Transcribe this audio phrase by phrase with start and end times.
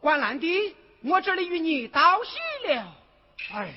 [0.00, 2.36] 关兰弟，我这里与你道喜
[2.68, 2.96] 了。
[3.52, 3.72] 哎，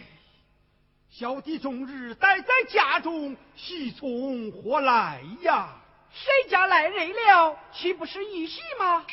[1.09, 5.69] 小弟终日待在家中，喜从何来呀？
[6.11, 7.57] 谁家来人了？
[7.71, 9.05] 岂不是一喜吗？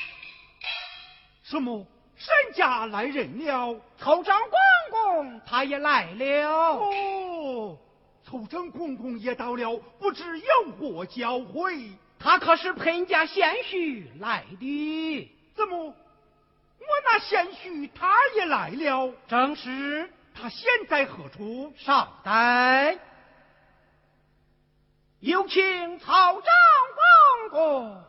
[1.42, 1.86] 什么？
[2.16, 3.80] 沈家来人了？
[3.98, 4.58] 凑账公
[4.90, 6.50] 公他也来了。
[6.50, 7.78] 哦，
[8.24, 11.92] 凑账公公也到了，不知有何教诲？
[12.18, 15.30] 他可是彭家贤婿来的。
[15.54, 15.94] 怎么？
[16.80, 21.74] 我那贤婿他也来了，正是他现在何处？
[21.76, 22.96] 稍待，
[25.20, 26.44] 有请曹长
[27.50, 28.04] 公公。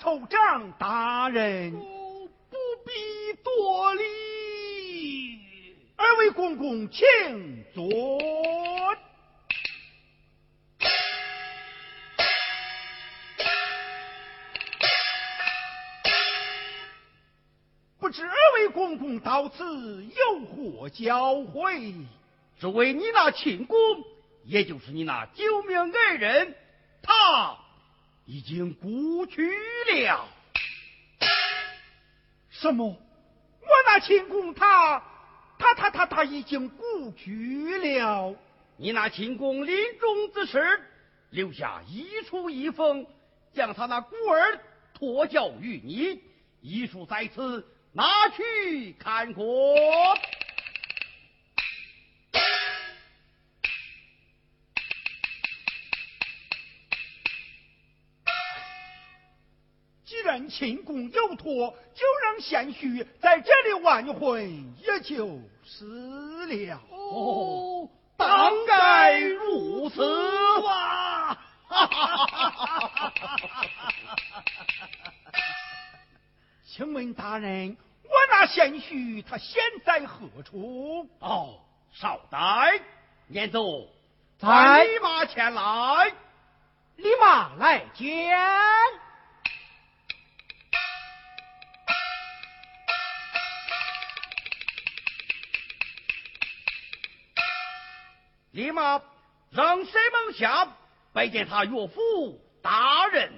[0.00, 1.74] 凑账大人。
[1.74, 5.40] 哦，不必多礼。
[5.96, 7.88] 二位公公，请坐。
[17.98, 22.06] 不知二位公公到此有何教诲？
[22.58, 23.76] 只为你那亲公，
[24.44, 26.54] 也就是你那救命恩人，
[27.02, 27.58] 他
[28.30, 29.50] 已经故去
[29.86, 30.28] 了。
[32.50, 32.86] 什么？
[32.86, 35.02] 我那秦公他，
[35.58, 38.36] 他他他他已经故去了。
[38.76, 40.78] 你那秦公临终之时，
[41.30, 43.06] 留下遗书一封，
[43.54, 44.60] 将他那孤儿
[44.92, 46.20] 托教于你，
[46.60, 49.74] 遗书在此，拿去看过。
[60.48, 65.84] 亲公有托，就让贤婿在这里完婚，也就是
[66.46, 66.80] 了。
[66.90, 70.02] 哦，当该如此！
[76.64, 81.08] 请问大人，我那贤婿他现在何处？
[81.18, 81.60] 哦，
[81.92, 82.80] 少待，
[83.26, 83.86] 念走，
[84.38, 86.12] 在立马前来，
[86.96, 88.38] 立马来见。
[98.58, 99.00] 立马
[99.50, 100.76] 让水门下
[101.12, 103.30] 拜见他岳父大人。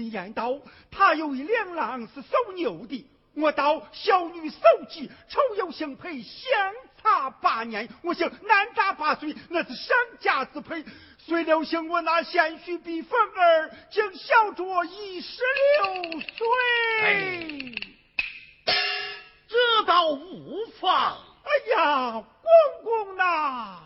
[0.00, 0.56] 神君言道，
[0.90, 10.82] 他有一两郎是守牛的，我道小女守己，丑有相配，相差八年，我想男大八岁，那是上家之配。
[11.18, 15.42] 谁料想我那贤婿比凤儿，竟小着一十
[15.82, 17.74] 六岁。
[19.48, 21.18] 这倒无妨。
[21.42, 23.80] 哎呀，公公呐！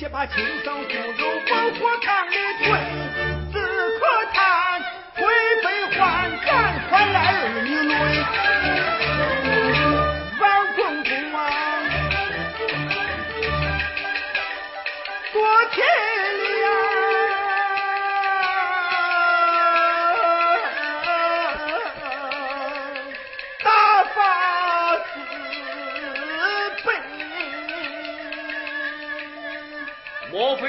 [0.00, 2.64] 些把亲生骨肉包火炕里推，
[3.52, 3.60] 只
[3.98, 4.00] 可
[4.32, 4.40] 叹
[5.12, 5.20] 灰
[5.62, 5.98] 飞还
[6.40, 6.48] 赶
[6.88, 7.92] 快来儿女泪。
[10.40, 10.42] 王
[10.74, 11.38] 公公啊，
[15.34, 15.36] 多
[15.72, 15.84] 天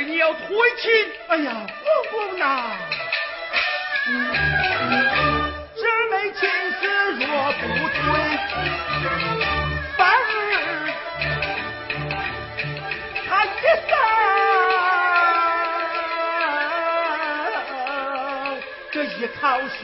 [0.04, 0.48] 你要退
[0.82, 0.92] 亲？
[1.28, 2.72] 哎呀，公公呐，
[5.76, 6.82] 这枚亲事
[7.20, 8.00] 若不退，
[9.98, 10.30] 反而
[13.30, 13.48] 他一
[13.88, 13.92] 生
[18.92, 19.42] 这一口
[19.80, 19.82] 水。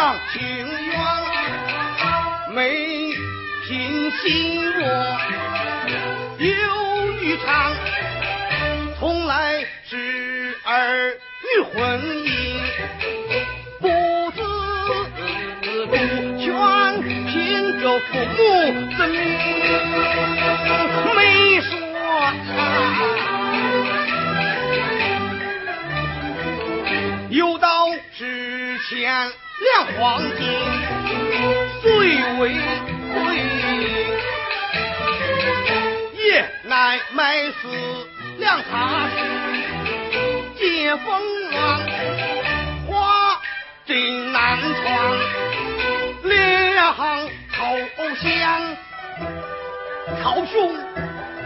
[0.00, 0.96] 两情愿
[2.54, 3.12] 没
[3.68, 4.80] 品心若
[6.38, 6.48] 有
[7.20, 7.70] 女长，
[8.98, 10.72] 从来是儿
[11.42, 12.28] 女婚姻，
[13.78, 13.84] 不
[14.34, 14.38] 知
[15.90, 15.92] 不
[16.38, 16.48] 全
[17.26, 18.40] 凭着父母
[18.96, 19.20] 之命
[29.98, 30.46] 黄金
[31.82, 31.88] 虽
[32.38, 32.40] 为
[33.12, 33.18] 贵，
[36.14, 37.68] 夜来买丝
[38.38, 39.14] 两茶匙，
[40.56, 41.06] 解风
[41.50, 41.58] 乱，
[42.86, 43.40] 花
[43.86, 46.94] 真难穿，两
[47.52, 47.76] 头
[48.22, 48.26] 香。
[50.22, 50.74] 曹兄，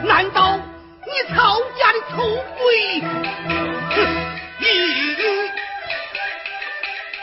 [0.04, 2.22] 难道你曹家的头
[2.56, 3.00] 贵？
[3.90, 3.96] 哼，
[4.60, 4.62] 一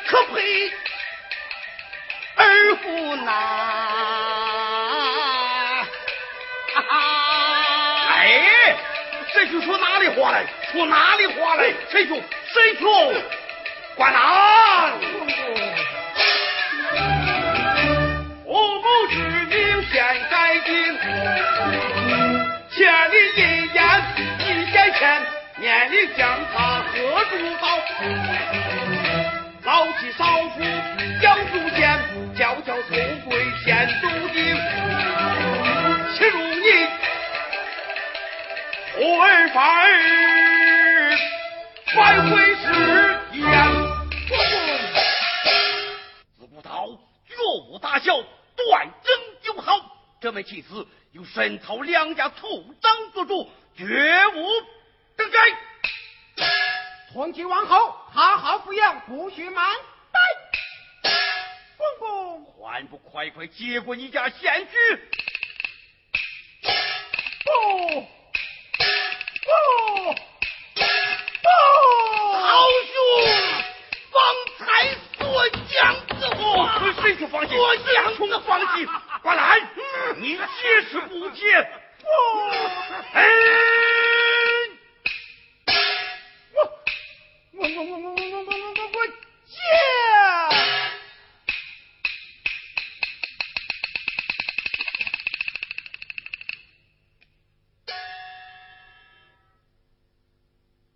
[0.07, 0.71] 可配
[2.81, 3.33] 夫难。
[6.73, 6.89] 啊、
[8.09, 8.75] 哎，
[9.33, 10.45] 这句说哪里话来？
[10.71, 11.73] 说哪里话来？
[11.89, 12.21] 陈兄，
[12.53, 13.13] 陈兄
[13.95, 14.21] 管难。
[18.45, 19.15] 我不知
[19.45, 20.71] 名现在今，
[22.69, 22.79] 欠
[23.11, 23.41] 你一
[23.71, 23.81] 年
[24.39, 24.99] 一千钱，
[25.57, 26.19] 念你将
[26.53, 27.31] 他何处
[27.61, 27.63] 报？
[29.63, 30.59] 老妻少妇
[31.21, 31.99] 小祖先，
[32.35, 34.55] 娇娇丑贵献祖丁。
[36.15, 36.65] 岂如你
[38.95, 39.87] 活儿反儿，
[41.93, 42.63] 反悔是
[43.33, 43.41] 言。
[46.39, 46.87] 自古道
[47.27, 47.35] 绝
[47.69, 48.15] 无大小，
[48.55, 49.13] 断争
[49.43, 49.79] 就好。
[50.19, 53.85] 这枚妻子有神操两家族长做主，绝
[54.33, 54.47] 无
[55.15, 55.37] 更改。
[57.13, 59.65] 皇亲王后，好好抚养，不许忙。
[60.13, 61.09] 拜。
[61.77, 64.95] 公公，还不快快接过你家贤侄？
[67.43, 67.51] 不
[67.91, 68.07] 不
[71.43, 71.49] 不，
[72.37, 72.95] 好兄，
[74.11, 74.23] 方
[74.57, 77.57] 才所讲之话，谁说放心？
[77.57, 78.87] 所讲的放心。
[79.21, 79.59] 过来，
[80.15, 81.69] 你解释不解？
[81.99, 82.07] 不。
[83.11, 83.90] 哎。
[87.73, 89.07] 我我我我我我我我我我
[89.47, 89.55] 解！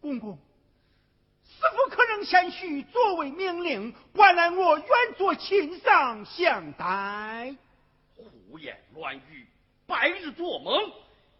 [0.01, 0.37] 公公，
[1.45, 7.55] 师傅可能谦虚作为命令，换来我愿做亲上相待。
[8.17, 9.47] 胡言乱语！
[9.87, 10.91] 白日做梦，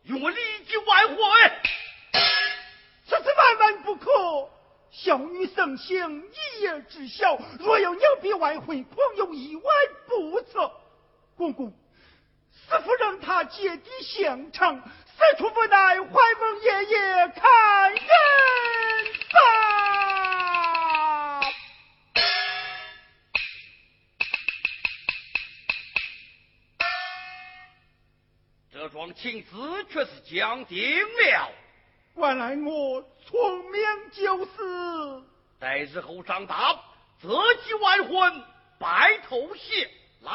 [0.04, 1.18] 与我立即完婚。
[3.06, 4.10] 此次万万不可！
[4.98, 9.64] 小女生性一夜知晓，若有牛逼外婚，恐有意外
[10.08, 10.72] 不测。
[11.36, 16.08] 公公，师傅让他接地相承，此处无奈，怀
[16.40, 18.00] 蒙爷爷看人
[19.34, 19.40] 吧。
[28.72, 29.46] 这桩亲事
[29.90, 31.52] 却是讲定了。
[32.18, 35.22] 原来我聪明就是，
[35.60, 36.80] 待日后长大，
[37.20, 37.30] 择
[37.66, 38.44] 吉完婚，
[38.80, 39.90] 白头偕
[40.22, 40.32] 老。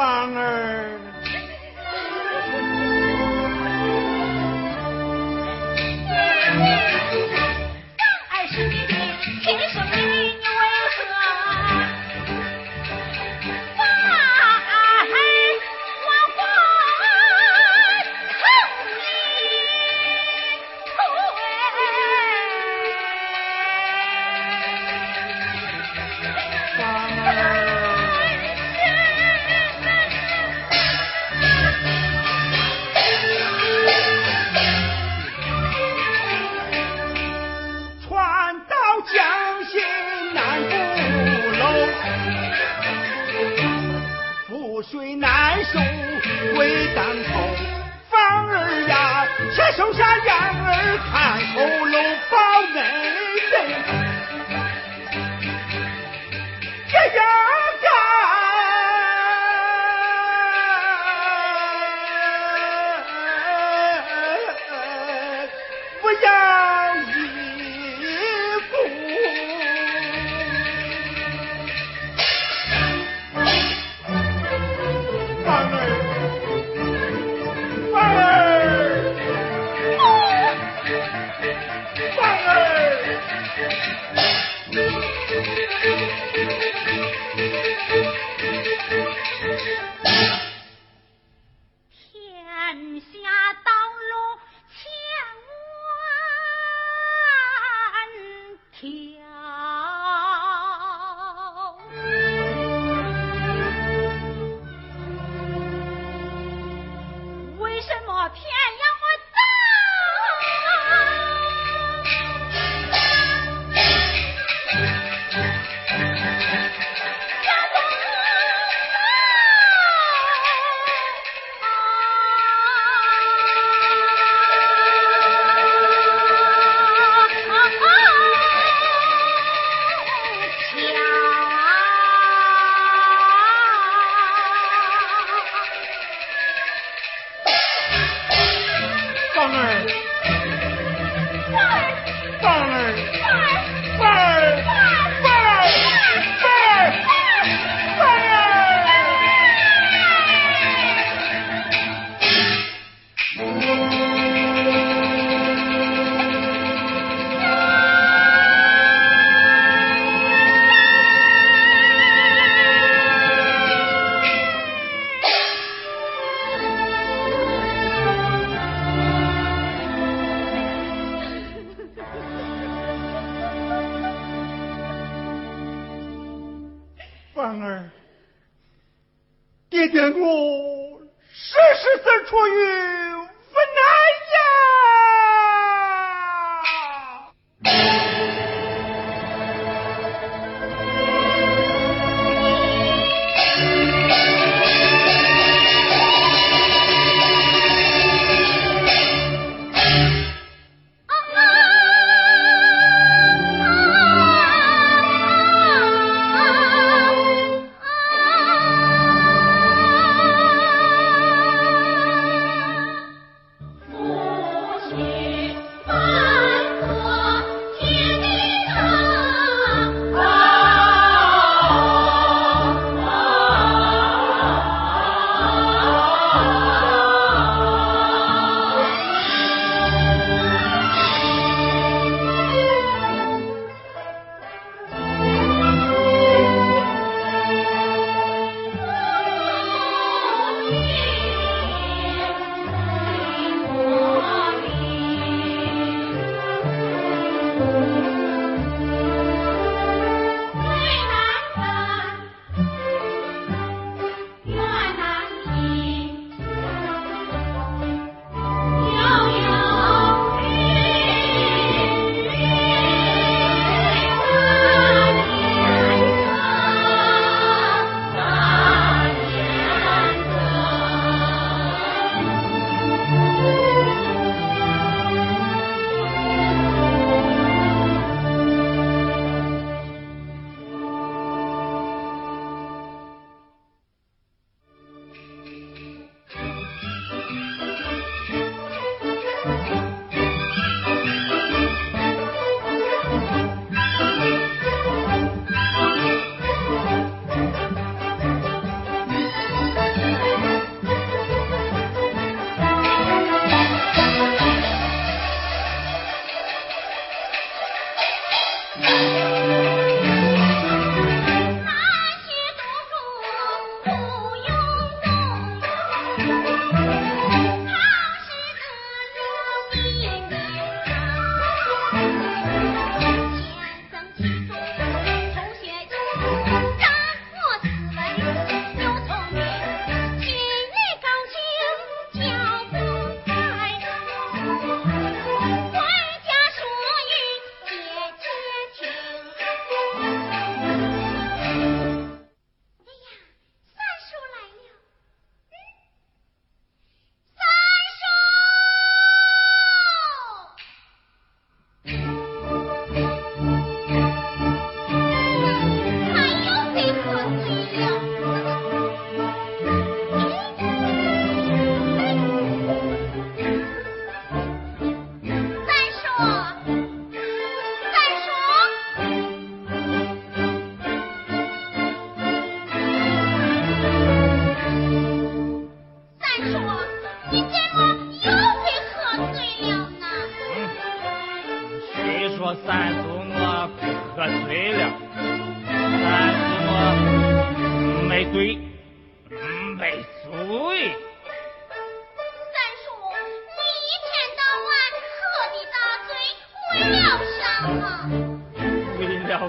[0.00, 1.09] 芳儿。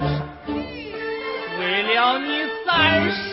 [0.00, 3.31] 为了你三十。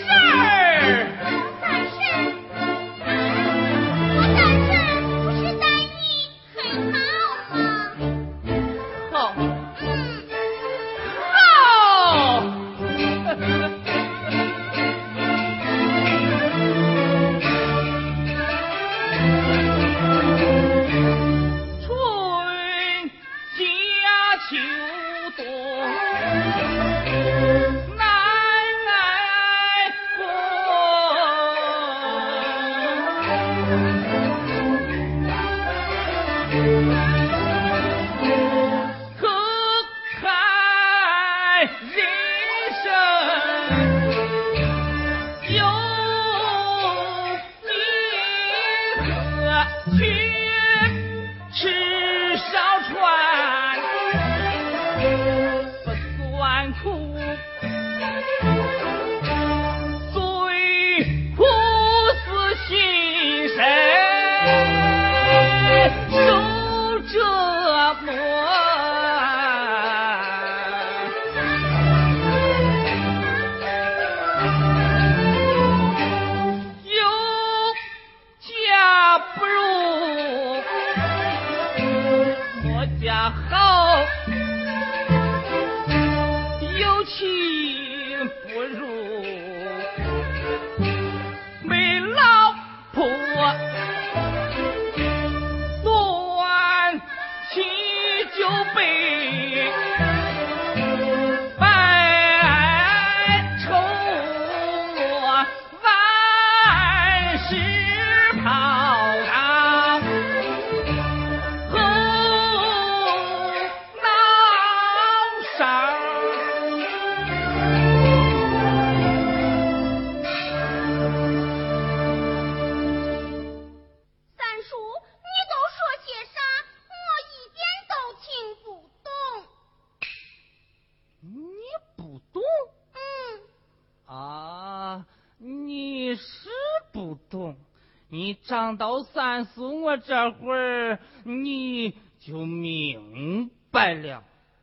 [138.69, 144.17] 上到三叔我这会儿，你就明白了。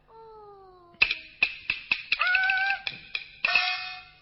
[0.06, 0.14] 哦，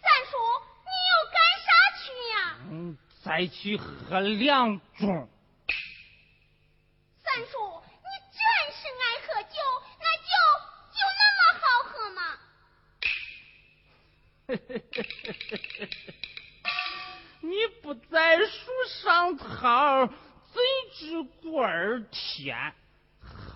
[0.01, 0.39] 三叔，
[0.81, 1.69] 你要干啥
[2.01, 2.57] 去呀？
[2.71, 5.27] 嗯，再去喝两盅。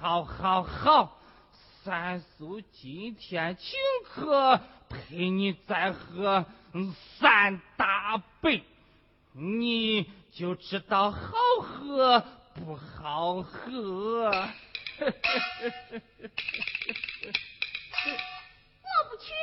[0.08, 1.18] 好，好，好，
[1.84, 6.46] 三叔今天请客，陪你再喝
[7.20, 8.64] 三大杯，
[9.32, 11.30] 你就知道好
[11.60, 14.30] 喝不好喝。
[14.30, 15.04] 我
[19.10, 19.34] 不去，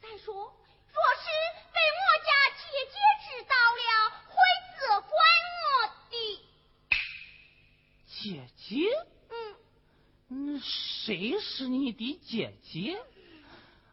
[0.00, 1.26] 再说，若是
[1.72, 2.62] 被我家姐
[2.92, 2.94] 姐。
[3.26, 3.90] 知道了，
[4.28, 4.32] 会
[4.78, 5.10] 责怪
[5.50, 5.58] 我
[6.08, 6.14] 的。
[8.06, 8.76] 姐姐？
[11.04, 12.98] 谁是你的姐姐？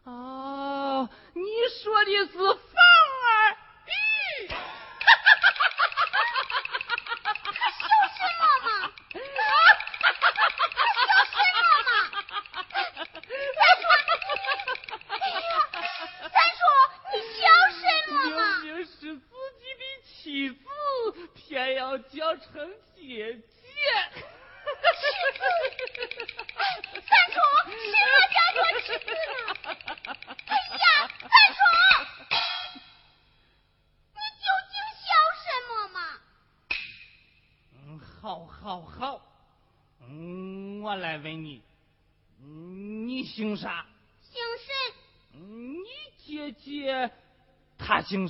[0.04, 1.42] 哦，你
[1.82, 2.58] 说的是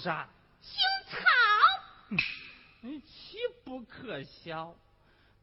[0.04, 0.28] 啥？
[0.60, 0.78] 姓
[1.08, 1.16] 曹。
[3.06, 4.74] 岂不可笑？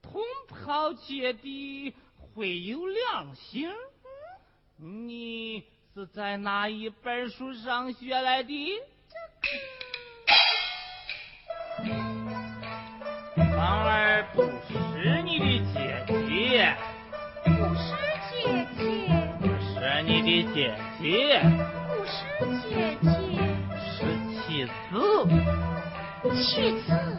[0.03, 3.71] 同袍姐弟会有良心？
[4.77, 5.63] 你
[5.95, 8.79] 是在哪一本书上学来的？
[13.55, 16.77] 芳儿不是你的姐姐。
[17.45, 17.95] 不是
[18.29, 18.83] 姐姐。
[19.41, 21.41] 不是你的姐姐。
[21.87, 22.13] 不是
[22.69, 23.20] 姐姐。
[26.51, 26.75] 去。
[26.85, 27.10] 此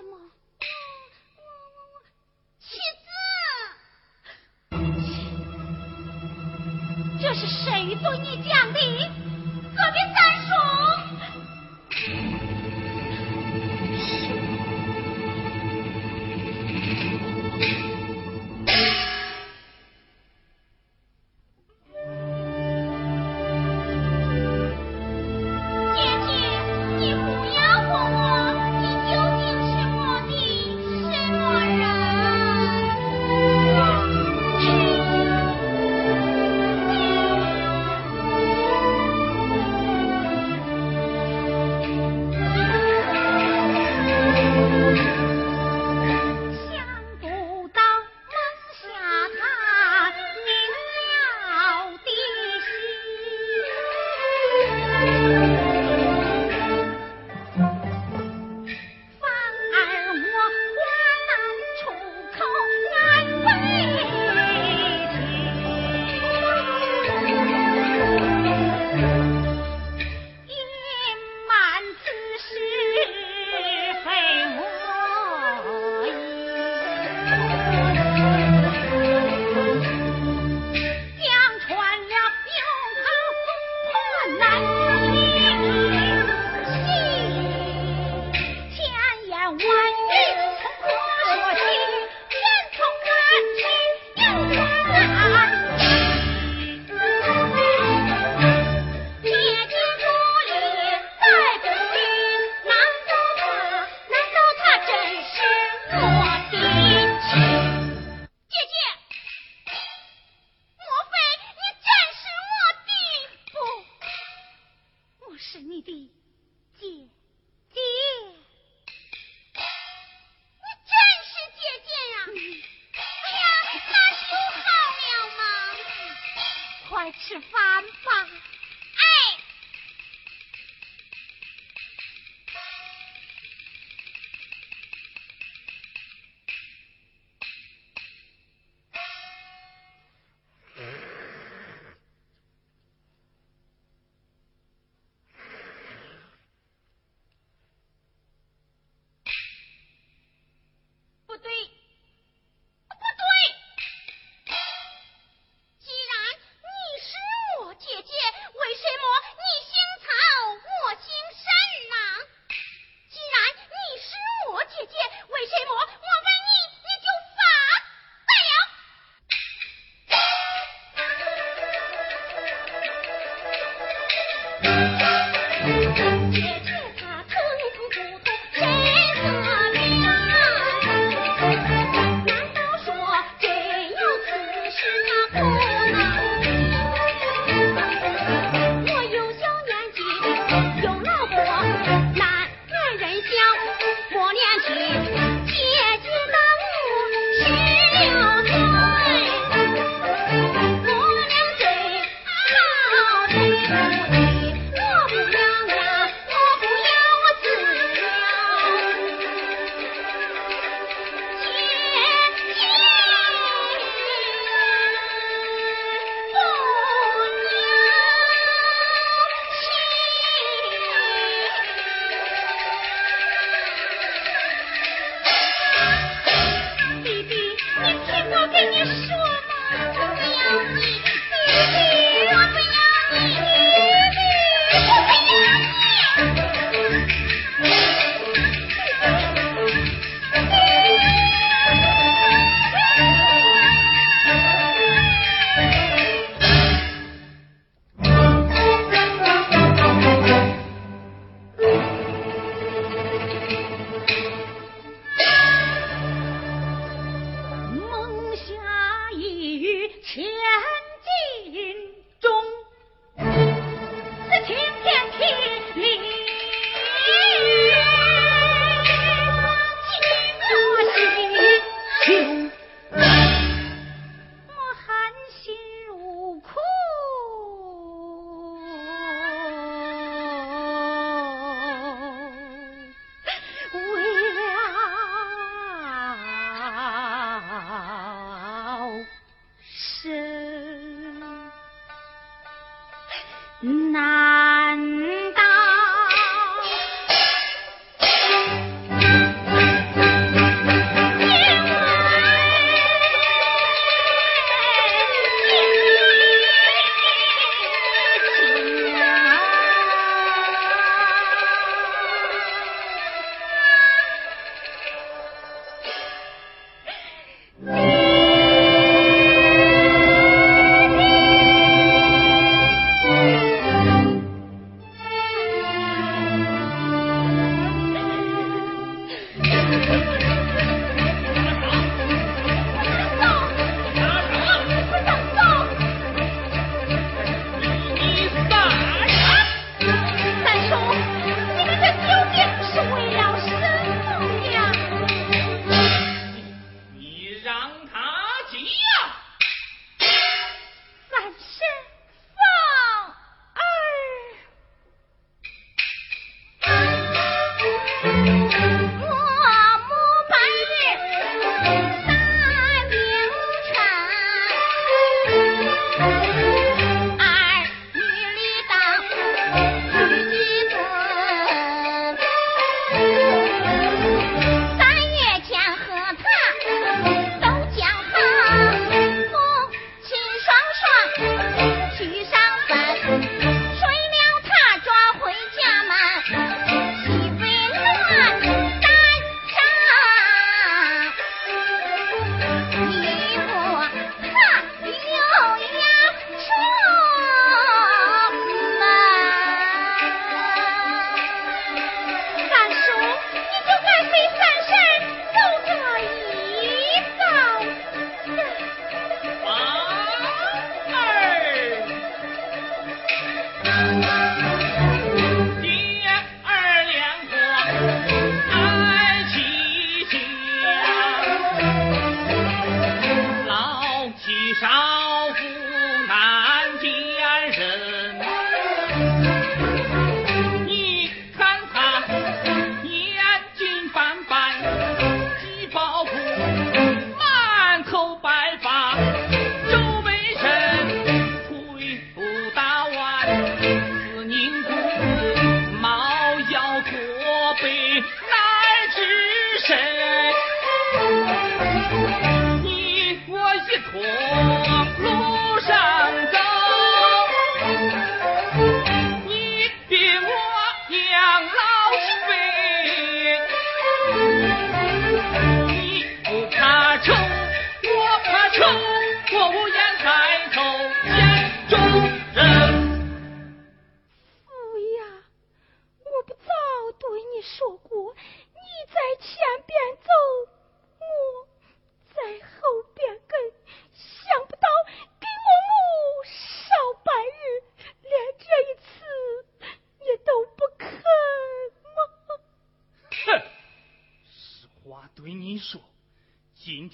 [0.00, 0.16] 什么？
[2.58, 3.08] 妻子，
[7.20, 8.80] 这是谁对你讲的？
[9.76, 10.18] 隔壁三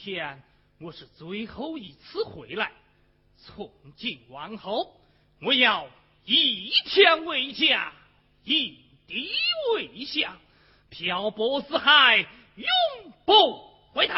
[0.07, 0.40] 天，
[0.78, 2.70] 我是最后一次回来。
[3.38, 4.94] 从今往后，
[5.42, 5.88] 我要
[6.24, 7.92] 一天为家，
[8.44, 8.78] 一
[9.09, 9.28] 地
[9.74, 10.38] 为乡，
[10.90, 12.68] 漂泊四海，永
[13.24, 14.14] 不回头。